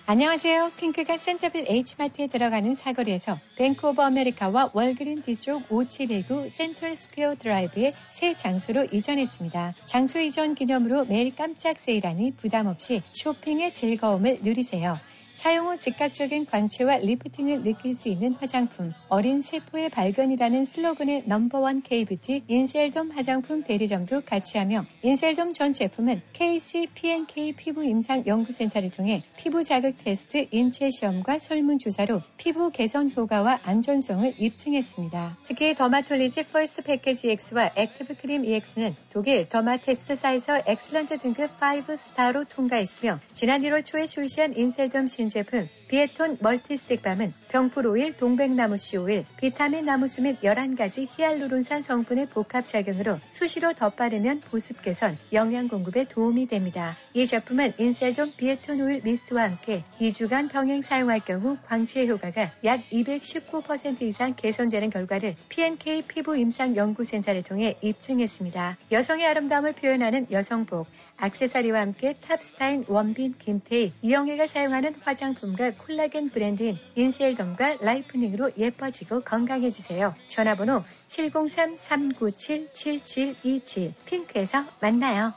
[0.08, 0.72] 안녕하세요.
[0.78, 8.34] 핑크가 센터빌 H마트에 들어가는 사거리에서 Bank of America와 월그린 뒤쪽 5719 Centre Square Drive의 새
[8.34, 9.74] 장소로 이전했습니다.
[9.86, 14.98] 장소 이전 기념으로 매일 깜짝 세일하니 부담 없이 쇼핑의 즐거움을 누리세요.
[15.38, 21.84] 사용 후 즉각적인 광채와 lifting을 느낄 수 있는 화장품, 어린 세포의 발견이라는 슬로건의 number one
[21.84, 29.22] K-beauty 인셀덤 화장품 대리점도 같이 하며 인셀덤 전 제품은 KC P&K 피부 임상 연구센터를 통해
[29.38, 35.38] 피부 자극 테스트 인체 시험과 설문조사로 피부 개선 효과와 안전성을 입증했습니다.
[35.43, 43.20] 특히 Dermatology First Package EX와 Active Cream EX는 독일 Dermatest사에서 excellent 등급 5 star로 통과했으며
[43.34, 48.97] 지난 1월 초에 출시한 인셀덤 신 제품 비에톤 multi stick balm은 병풀 오일, 동백나무 씨
[48.97, 56.03] 오일, 비타민 나무수 및 11가지 히알루론산 성분의 복합 작용으로 수시로 덧바르면 보습 개선, 영양 공급에
[56.09, 56.97] 도움이 됩니다.
[57.13, 64.01] 이 제품은 인셀덤 비에톤 oil mist와 함께 2주간 병행 사용할 경우 광채 효과가 약 219%
[64.01, 68.78] 이상 개선되는 결과를 P&K 피부 임상 연구센터를 통해 입증했습니다.
[68.91, 70.88] 여성의 아름다움을 표현하는 여성복,
[71.22, 80.15] 액세서리와 함께 top star인 원빈 김태희, 이영애가 사용하는 화장품과 콜라겐 브랜드인 인셀덤과 라이프닝으로 예뻐지고 건강해지세요.
[80.28, 85.34] 전화번호 703-397-7727 핑크에서 만나요.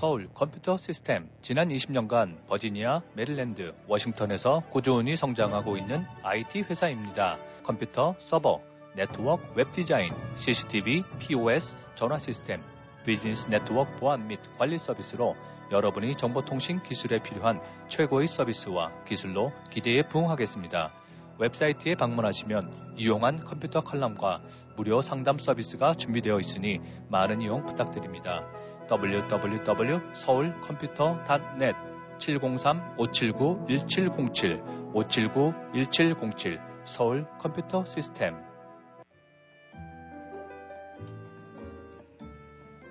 [0.00, 7.38] 서울 컴퓨터 시스템 지난 20년간 버지니아, 메릴랜드, 워싱턴에서 꾸준히 성장하고 있는 IT 회사입니다.
[7.62, 8.60] 컴퓨터, 서버,
[8.96, 12.60] 네트워크, 웹 디자인, CCTV, POS, 전화 시스템,
[13.06, 15.34] 비즈니스 네트워크 보안 및 관리 서비스로
[15.70, 20.92] 여러분이 정보통신 기술에 필요한 최고의 서비스와 기술로 기대에 부응하겠습니다.
[21.38, 24.40] 웹사이트에 방문하시면 유용한 컴퓨터 칼럼과
[24.76, 28.44] 무료 상담 서비스가 준비되어 있으니 많은 이용 부탁드립니다.
[28.90, 31.76] www.서울컴퓨터.net
[32.18, 38.34] 703-579-1707 579-1707 서울 컴퓨터 시스템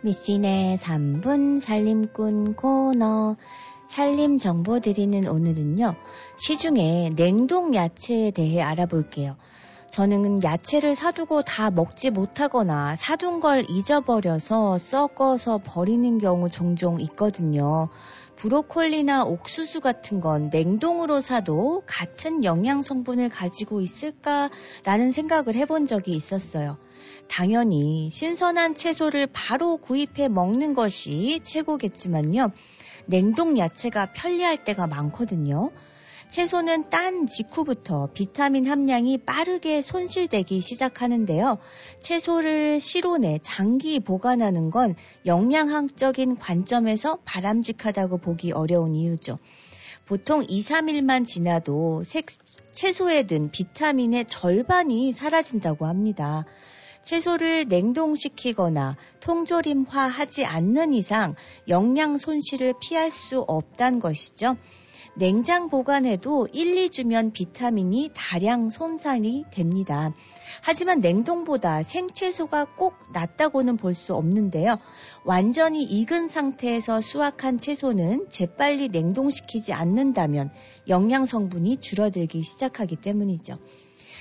[0.05, 3.37] 미신의 3분 살림꾼 코너
[3.87, 5.95] 살림 정보 드리는 오늘은요.
[6.37, 9.35] 시중에 냉동 야채에 대해 알아볼게요.
[9.89, 17.89] 저는 야채를 사두고 다 먹지 못하거나 사둔 걸 잊어버려서 썩어서 버리는 경우 종종 있거든요.
[18.35, 26.77] 브로콜리나 옥수수 같은 건 냉동으로 사도 같은 영양 성분을 가지고 있을까라는 생각을 해본 적이 있었어요.
[27.27, 32.51] 당연히 신선한 채소를 바로 구입해 먹는 것이 최고겠지만요.
[33.05, 35.71] 냉동 야채가 편리할 때가 많거든요.
[36.29, 41.59] 채소는 딴 직후부터 비타민 함량이 빠르게 손실되기 시작하는데요.
[41.99, 44.95] 채소를 실온에 장기 보관하는 건
[45.25, 49.37] 영양학적인 관점에서 바람직하다고 보기 어려운 이유죠.
[50.05, 52.27] 보통 2, 3일만 지나도 색,
[52.71, 56.45] 채소에 든 비타민의 절반이 사라진다고 합니다.
[57.05, 61.35] 채소를 냉동시키거나 통조림화 하지 않는 이상
[61.69, 64.57] 영양 손실을 피할 수 없다는 것이죠.
[65.17, 70.13] 냉장 보관해도 1, 2주면 비타민이 다량 손상이 됩니다.
[70.61, 74.77] 하지만 냉동보다 생채소가 꼭 낫다고는 볼 수 없는데요.
[75.23, 80.51] 완전히 익은 상태에서 수확한 채소는 재빨리 냉동시키지 않는다면
[80.89, 83.57] 영양 성분이 줄어들기 시작하기 때문이죠.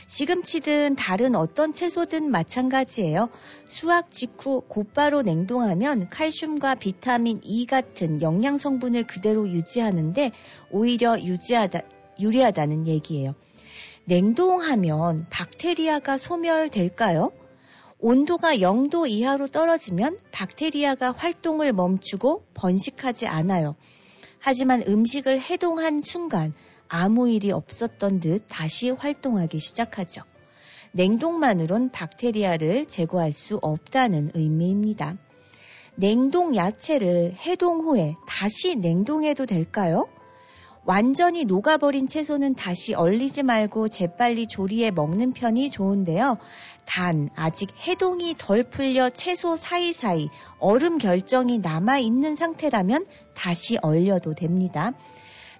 [0.06, 3.30] 시금치든 다른 어떤 채소든 마찬가지예요.
[3.68, 10.32] 수확 직후 곧바로 냉동하면 칼슘과 비타민 E 같은 영양 성분을 그대로 유지하는데
[10.70, 11.80] 오히려 유지하다,
[12.20, 13.34] 유리하다는 얘기예요.
[14.04, 17.32] 냉동하면 박테리아가 소멸될까요?
[17.98, 23.76] 온도가 0도 이하로 떨어지면 박테리아가 활동을 멈추고 번식하지 않아요.
[24.38, 26.52] 하지만 음식을 해동한 순간
[26.96, 30.22] 아무 일이 없었던 듯 다시 활동하기 시작하죠.
[30.92, 35.16] 냉동만으론 박테리아를 제거할 수 없다는 의미입니다.
[35.96, 40.06] 냉동 야채를 해동 후에 다시 냉동해도 될까요?
[40.84, 46.36] 완전히 녹아버린 채소는 다시 얼리지 말고 재빨리 조리해 먹는 편이 좋은데요.
[46.84, 50.28] 단, 아직 해동이 덜 풀려 채소 사이사이
[50.60, 54.92] 얼음 결정이 남아있는 상태라면 다시 얼려도 됩니다.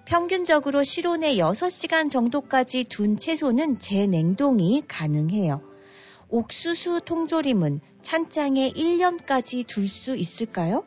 [0.05, 5.61] 평균적으로 실온에 6시간 정도까지 둔 채소는 재냉동이 가능해요.
[6.29, 10.83] 옥수수 통조림은 찬장에 1년까지 둘 수 있을까요?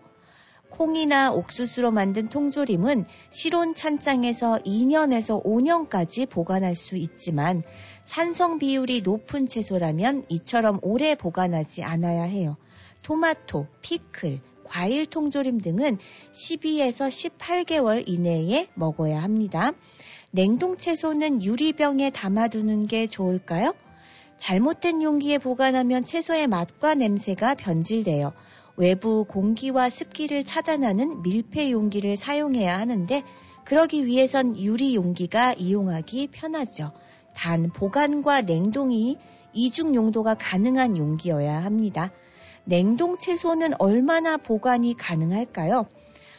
[0.70, 7.64] 콩이나 옥수수로 만든 통조림은 실온 찬장에서 2년에서 5년까지 보관할 수 있지만
[8.04, 12.56] 산성 비율이 높은 채소라면 이처럼 오래 보관하지 않아야 해요.
[13.02, 15.98] 토마토, 피클, 과일 통조림 등은
[16.32, 19.72] 12에서 18개월 이내에 먹어야 합니다.
[20.30, 23.74] 냉동 채소는 유리병에 담아두는 게 좋을까요?
[24.36, 28.32] 잘못된 용기에 보관하면 채소의 맛과 냄새가 변질돼요.
[28.76, 33.24] 외부 공기와 습기를 차단하는 밀폐 용기를 사용해야 하는데
[33.64, 36.92] 그러기 위해선 유리 용기가 이용하기 편하죠.
[37.34, 39.16] 단 보관과 냉동이
[39.52, 42.12] 이중 용도가 가능한 용기여야 합니다.
[42.68, 45.86] 냉동 채소는 얼마나 보관이 가능할까요?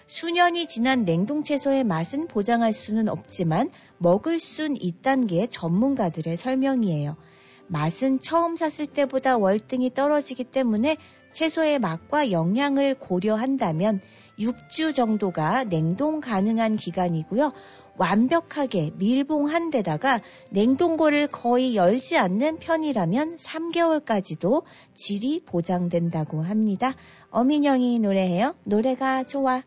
[0.05, 7.17] 수년이 지난 냉동 채소의 맛은 보장할 수는 없지만 먹을 순 있단 게 전문가들의 설명이에요.
[7.65, 10.97] 맛은 처음 샀을 때보다 월등히 떨어지기 때문에
[11.31, 13.99] 채소의 맛과 영양을 고려한다면
[14.37, 17.53] 6주 정도가 냉동 가능한 기간이고요.
[17.99, 20.21] 완벽하게 밀봉한 데다가
[20.51, 26.95] 냉동고를 거의 열지 않는 편이라면 3개월까지도 질이 보장된다고 합니다.
[27.29, 28.55] 어민영이 노래해요.
[28.63, 29.63] 노래가 좋아.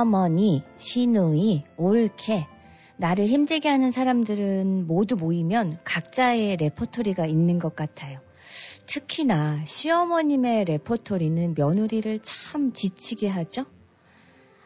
[0.00, 2.46] 시어머니, 시누이, 올케.
[2.96, 8.18] 나를 힘들게 하는 사람들은 모두 모이면 각자의 레퍼토리가 있는 것 같아요.
[8.86, 13.66] 특히나 시어머님의 레퍼토리는 며느리를 참 지치게 하죠.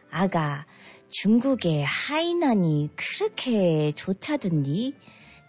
[0.09, 0.65] 아가,
[1.09, 4.93] 중국의 하이난이 그렇게 좋다던디.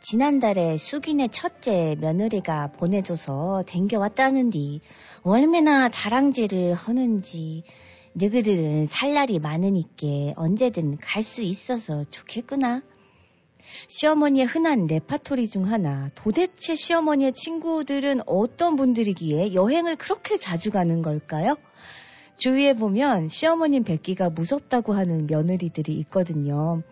[0.00, 4.80] 지난달에 숙인의 첫째 며느리가 보내줘서 댕겨왔다는디.
[5.22, 7.62] 얼마나 자랑질을 하는지.
[8.16, 12.82] 너희들은 살 날이 많으니까 언제든 갈 수 있어서 좋겠구나.
[13.88, 16.08] 시어머니의 흔한 레파토리 중 하나.
[16.14, 21.56] 도대체 시어머니의 친구들은 어떤 분들이기에 여행을 그렇게 자주 가는 걸까요?
[22.36, 26.82] 주위에 보면 시어머님 뵙기가 무섭다고 하는 며느리들이 있거든요.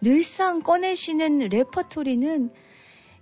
[0.00, 2.50] 늘상 꺼내시는 레퍼토리는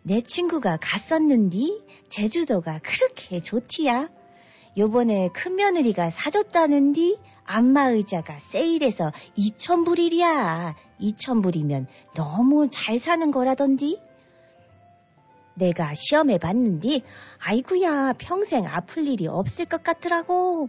[0.02, 4.08] 내 친구가 갔었는디 제주도가 그렇게 좋디야.
[4.78, 7.18] 요번에 큰 며느리가 사줬다는디
[7.50, 10.74] 안마의자가 세일해서 2천불이랴.
[11.00, 14.00] 2천불이면 너무 잘 사는 거라던디.
[15.54, 17.02] 내가 시험해 봤는디
[17.38, 20.68] 아이구야 평생 아플 일이 없을 것 같더라고.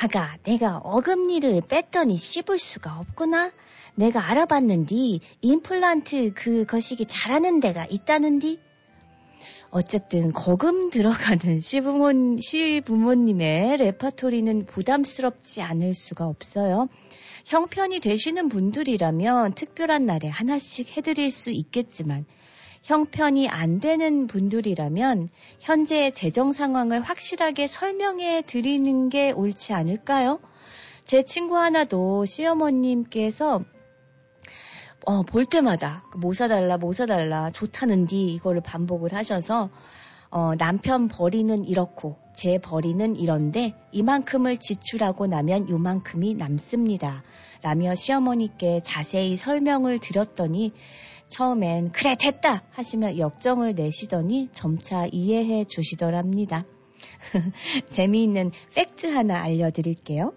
[0.00, 3.52] 아가 내가 어금니를 뺐더니 씹을 수가 없구나.
[3.96, 8.58] 내가 알아봤는디 임플란트 그 거시기 잘하는 데가 있다는디.
[9.74, 16.88] 어쨌든 거금 들어가는 시부모, 시부모님의 레파토리는 부담스럽지 않을 수가 없어요.
[17.46, 22.24] 형편이 되시는 분들이라면 특별한 날에 하나씩 해드릴 수 있겠지만
[22.84, 30.38] 형편이 안 되는 분들이라면 현재의 재정 상황을 확실하게 설명해 드리는 게 옳지 않을까요?
[31.04, 33.64] 제 친구 하나도 시어머님께서
[35.06, 39.70] 어, 볼 때마다 뭐 사달라, 뭐 사달라, 좋다는디 이거를 반복을 하셔서
[40.30, 47.22] 어, 남편 벌이는 이렇고 제 벌이는 이런데 이만큼을 지출하고 나면 요만큼이 남습니다.
[47.62, 50.72] 라며 시어머니께 자세히 설명을 드렸더니
[51.28, 56.64] 처음엔 그래 됐다 하시며 역정을 내시더니 점차 이해해 주시더랍니다.
[57.90, 60.32] 재미있는 팩트 하나 알려드릴게요.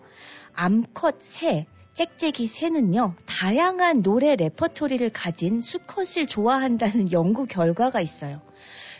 [0.54, 1.66] 암컷 새
[1.98, 8.40] 짹짹이 새는요, 다양한 노래 레퍼토리를 가진 수컷을 좋아한다는 연구 결과가 있어요.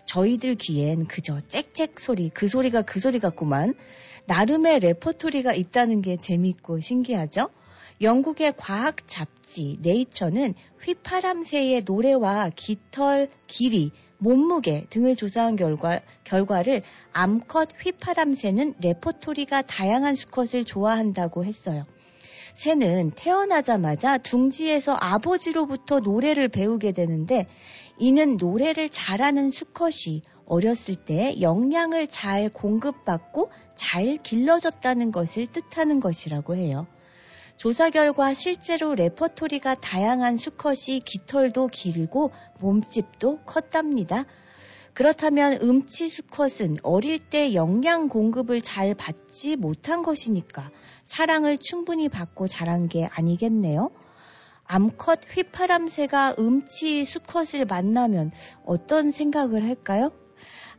[0.06, 3.76] 저희들 귀엔 그저 짹짹 소리, 그 소리가 그 소리 같구만.
[4.26, 7.52] 나름의 레퍼토리가 있다는 게 재밌고 신기하죠?
[8.02, 16.82] 영국의 과학 잡지 네이처는 휘파람새의 노래와 깃털 길이, 몸무게 등을 조사한 결과, 결과를
[17.14, 21.86] 암컷 휘파람새는 레퍼토리가 다양한 수컷을 좋아한다고 했어요.
[22.58, 27.48] 새는 태어나자마자 둥지에서 아버지로부터 노래를 배우게 되는데
[28.00, 36.88] 이는 노래를 잘하는 수컷이 어렸을 때 영양을 잘 공급받고 잘 길러졌다는 것을 뜻하는 것이라고 해요.
[37.58, 44.26] 조사 결과 실제로 레퍼토리가 다양한 수컷이 깃털도 길고 몸집도 컸답니다.
[44.98, 50.70] 그렇다면 음치 수컷은 어릴 때 영양 공급을 잘 받지 못한 것이니까
[51.04, 53.92] 사랑을 충분히 받고 자란 게 아니겠네요.
[54.66, 58.32] 암컷 휘파람새가 음치 수컷을 만나면
[58.66, 60.12] 어떤 생각을 할까요?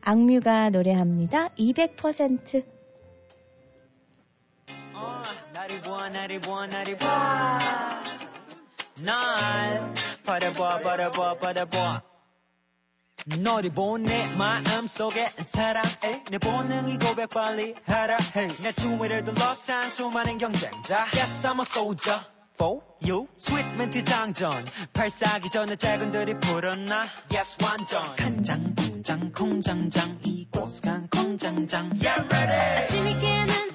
[0.01, 1.51] 악뮤가 노래합니다.
[1.51, 2.65] 200%.
[5.53, 7.59] 나를 보아 나를 보아 나를 보아
[9.01, 9.95] 날
[10.27, 12.18] 바라보아 바라보아 바라보아
[13.37, 16.25] 너를 본내 마음속에 사랑해.
[16.31, 21.07] 내 본능이 고백 빨리 하라 해내 주위를 둘러싼 수많은 경쟁자.
[21.15, 22.21] Yes I'm a soldier
[22.55, 23.29] for you.
[23.37, 24.65] 스윗 멘트 장전.
[24.93, 27.03] 발사기 전에 작은들이 불었나.
[27.33, 28.01] Yes 완전.
[28.17, 30.19] 간장 공장 공장장.
[30.25, 31.91] 이곳 간 공장장.
[32.03, 32.83] Yeah ready.
[32.83, 33.68] 아침이 깨는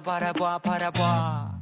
[0.00, 1.52] 바라보아 바라보아 바라보아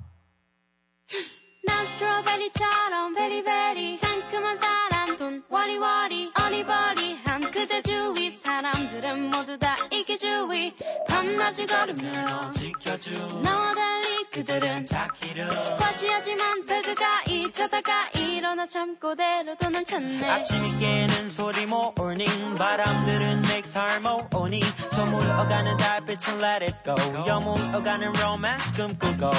[1.66, 10.74] 난 스트로베리처럼 베리베리 상큼한 사람 돈 워리워리 어리버리한 그대 주위 사람들은 모두 다 이게 주위
[11.08, 13.40] 밤낮을 걸으며 지켜줘.
[13.42, 20.28] 나와 달리 그들은 자기를 과시하지만 배드가 잊혀다가 일어나 참고대로 돈을 찾네.
[20.28, 26.95] 아침이 깨는 소리 morning 바람들은 mix harmony 저물 어가는 달빛은 let it go
[27.27, 29.29] 여물어가는 romance 꿈꾸고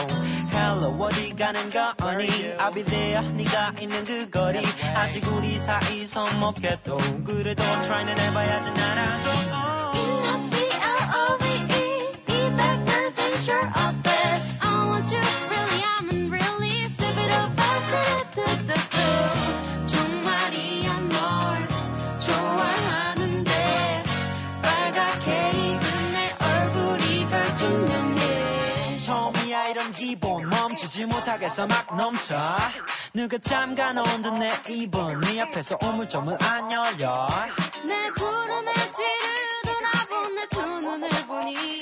[0.53, 2.29] hello 어디 가는 거니
[2.59, 4.59] I'll be there 네가 있는 그 거리
[4.95, 9.23] 아직 우리 사이 손목해도 그래도 try는 해봐야지 나랑
[9.95, 14.00] It must be L-O-V-E 200% sure of
[30.92, 31.68] 멈추지 못하겠어.
[31.68, 32.36] 막 넘쳐.
[33.14, 37.28] 누가 잠가 놓은 듯 내 입은 네 앞에서 우물점은 안 열려.
[37.86, 41.81] 내 구름의 뒤를 돌아본 내 두 눈을 보니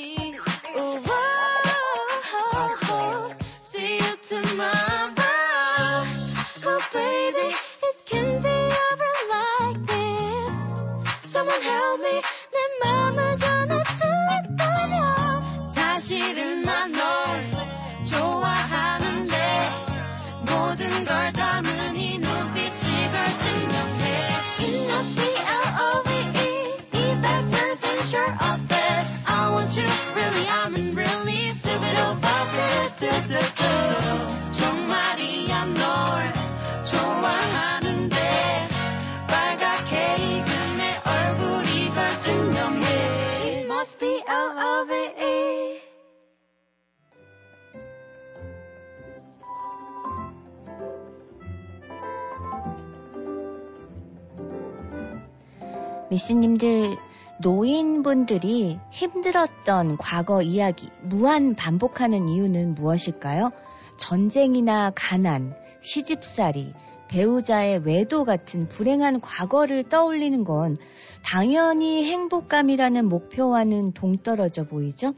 [56.30, 56.96] 스님들,
[57.42, 63.50] 노인분들이 힘들었던 과거 이야기 무한 반복하는 이유는 무엇일까요?
[63.98, 66.74] 전쟁이나 가난, 시집살이,
[67.08, 70.78] 배우자의 외도 같은 불행한 과거를 떠올리는 건
[71.26, 75.16] 당연히 행복감이라는 목표와는 동떨어져 보이죠?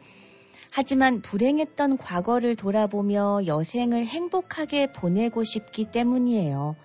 [0.72, 6.78] 하지만 불행했던 과거를 돌아보며 여생을 행복하게 보내고 싶기 때문이에요.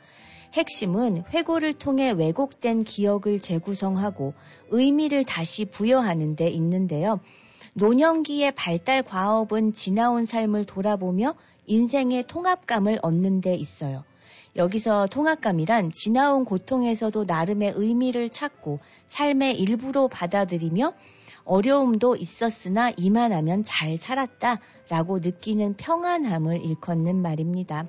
[0.57, 4.33] 핵심은 회고를 통해 왜곡된 기억을 재구성하고
[4.71, 7.21] 의미를 다시 부여하는 데 있는데요.
[7.75, 11.35] 노년기의 발달 과업은 지나온 삶을 돌아보며
[11.67, 14.01] 인생의 통합감을 얻는 데 있어요.
[14.57, 20.95] 여기서 통합감이란 지나온 고통에서도 나름의 의미를 찾고 삶의 일부로 받아들이며
[21.47, 27.87] 어려움도 있었으나 이만하면 잘 살았다 라고 느끼는 평안함을 일컫는 말입니다.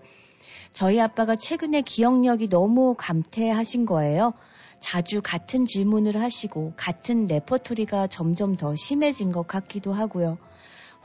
[0.71, 4.33] 저희 아빠가 최근에 기억력이 너무 감퇴하신 거예요.
[4.79, 10.37] 자주 같은 질문을 하시고 같은 레퍼토리가 점점 더 심해진 것 같기도 하고요.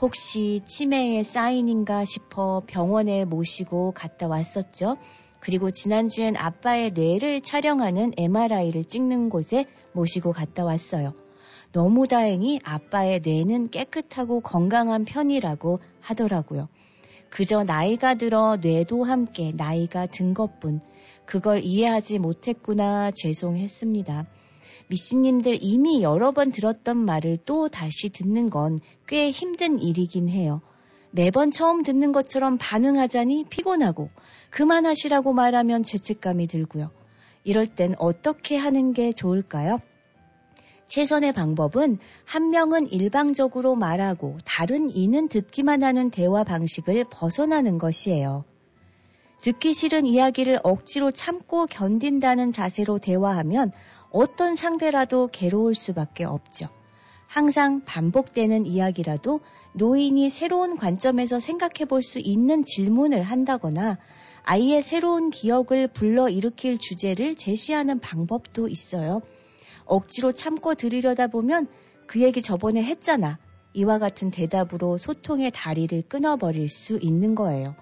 [0.00, 4.96] 혹시 치매의 사인인가 싶어 병원에 모시고 갔다 왔었죠.
[5.40, 11.21] 그리고 지난주엔 아빠의 뇌를 촬영하는 MRI를 찍는 곳에 모시고 갔다 왔어요.
[11.72, 16.68] 너무 다행히 아빠의 뇌는 깨끗하고 건강한 편이라고 하더라고요.
[17.30, 20.80] 그저 나이가 들어 뇌도 함께 나이가 든 것뿐
[21.24, 24.26] 그걸 이해하지 못했구나 죄송했습니다.
[24.88, 30.62] 미씨님들 이미 여러 번 들었던 말을 또 다시 듣는 건 꽤 힘든 일이긴 해요.
[31.10, 34.08] 매번 처음 듣는 것처럼 반응하자니 피곤하고
[34.50, 36.90] 그만하시라고 말하면 죄책감이 들고요.
[37.44, 39.80] 이럴 땐 어떻게 하는 게 좋을까요?
[40.92, 48.44] 최선의 방법은 한 명은 일방적으로 말하고 다른 이는 듣기만 하는 대화 방식을 벗어나는 것이에요.
[49.40, 53.72] 듣기 싫은 이야기를 억지로 참고 견딘다는 자세로 대화하면
[54.10, 56.68] 어떤 상대라도 괴로울 수밖에 없죠.
[57.26, 59.40] 항상 반복되는 이야기라도
[59.72, 63.96] 노인이 새로운 관점에서 생각해 볼 수 있는 질문을 한다거나
[64.42, 69.22] 아이의 새로운 기억을 불러일으킬 주제를 제시하는 방법도 있어요.
[69.84, 71.68] 억지로 참고 들으려다 보면
[72.06, 73.38] 그 얘기 저번에 했잖아.
[73.74, 77.74] 이와 같은 대답으로 소통의 다리를 끊어버릴 수 있는 거예요.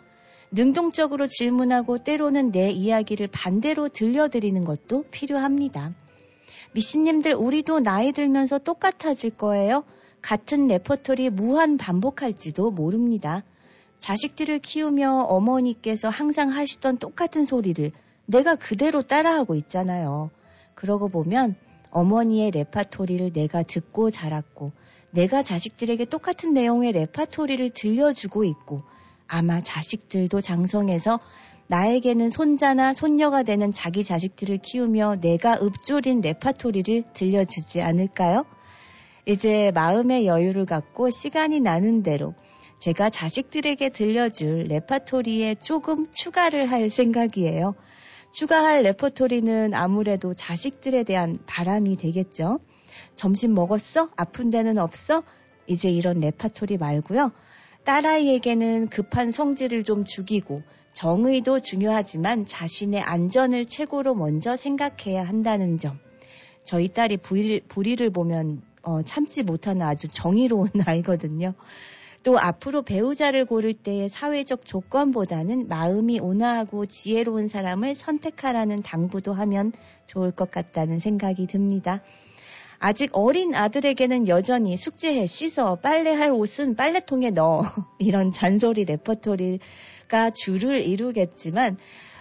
[0.53, 5.95] 능동적으로 질문하고 때로는 내 이야기를 반대로 들려드리는 것도 필요합니다.
[6.75, 9.85] 미씨님들 우리도 나이 들면서 똑같아질 거예요.
[10.23, 13.43] 같은 레퍼토리 무한 반복할지도 모릅니다.
[13.99, 17.93] 자식들을 키우며 어머니께서 항상 하시던 똑같은 소리를
[18.27, 20.31] 내가 그대로 따라하고 있잖아요.
[20.75, 21.57] 그러고 보면
[21.91, 24.69] 어머니의 레파토리를 내가 듣고 자랐고
[25.11, 28.79] 내가 자식들에게 똑같은 내용의 레파토리를 들려주고 있고
[29.27, 31.21] 아마 자식들도 장성해서
[31.69, 38.45] 나에게는 손자나 손녀가 되는 자기 자식들을 키우며 내가 읊조린 레파토리를 들려주지 않을까요?
[39.27, 42.35] 이제 마음의 여유를 갖고 시간이 나는 대로
[42.79, 47.75] 제가 자식들에게 들려줄 레파토리에 조금 추가를 할 생각이에요.
[48.33, 52.61] 추가할 레퍼토리는 아무래도 자식들에 대한 바람이 되겠죠.
[53.15, 54.11] 점심 먹었어?
[54.17, 55.23] 아픈 데는 없어?
[55.67, 57.33] 이제 이런 레파토리 말고요.
[57.85, 60.63] 딸아이에게는 급한 성질을 좀 죽이고
[60.93, 65.99] 정의도 중요하지만 자신의 안전을 최고로 먼저 생각해야 한다는 점.
[66.65, 71.55] 저희 딸이 불의, 불의를 보면 어, 참지 못하는 아주 정의로운 아이거든요.
[72.23, 79.73] 또 앞으로 배우자를 고를 때의 사회적 조건보다는 마음이 온화하고 지혜로운 사람을 선택하라는 당부도 하면
[80.07, 82.03] 좋을 것 같다는 생각이 듭니다.
[82.79, 87.63] 아직 어린 아들에게는 여전히 숙제해 씻어 빨래할 옷은 빨래통에 넣어
[87.99, 91.77] 이런 잔소리 레퍼토리가 주를 이루겠지만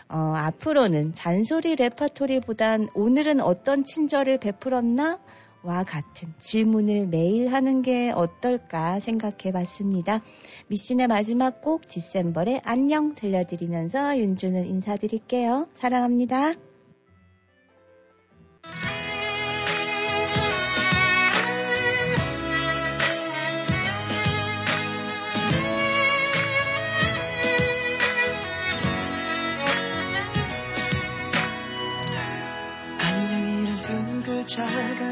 [0.09, 5.19] 어, 앞으로는 잔소리 레퍼토리보단 오늘은 어떤 친절을 베풀었나
[5.63, 10.21] 와 같은 질문을 매일 하는 게 어떨까 생각해 봤습니다.
[10.67, 15.67] 미씨의 마지막 곡 디셈버의 안녕 들려드리면서 윤주는 인사드릴게요.
[15.75, 16.53] 사랑합니다.
[33.01, 35.08] 안녕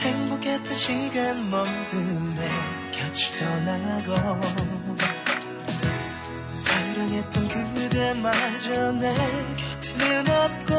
[0.00, 1.96] 행복했던 시간 모두
[2.34, 2.48] 내
[2.90, 4.10] 곁을 떠나고
[6.50, 9.14] 사랑했던 그대마저 내
[9.56, 10.72] 곁에는 없고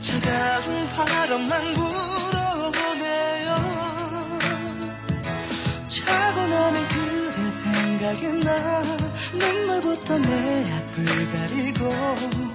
[0.00, 3.48] 차가운 바람만 불어오네요.
[5.88, 8.82] 자고 나면 그대 생각이 나.
[9.34, 12.45] 눈물부터 내 앞을 가리고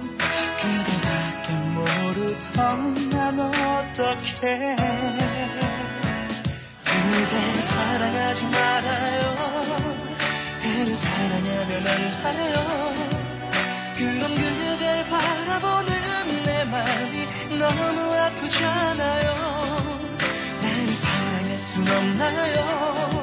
[2.12, 4.76] 모르던 난 어떡해
[6.84, 9.34] 그대 사랑하지 말아요.
[10.60, 12.56] 그를 사랑하면 안 돼요.
[13.96, 17.26] 그럼 그댈 바라보는 내 마음이
[17.58, 19.28] 너무 아프잖아요.
[20.60, 23.12] 나를 사랑할 순 없나요?
[23.12, 23.21] 난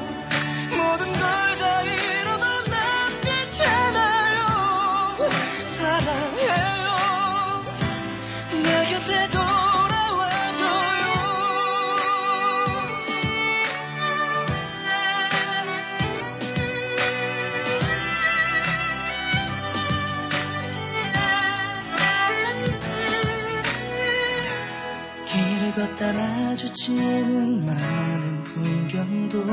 [26.00, 29.44] 마주치는 많은 풍경도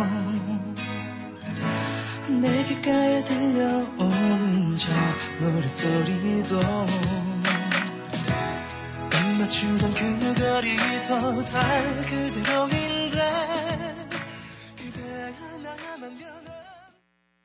[2.41, 4.93] 내 귓가에 들려오는 저
[5.41, 6.62] 노랫소리도
[9.12, 12.97] 안 맞추던 그 거리도 다 그대로인데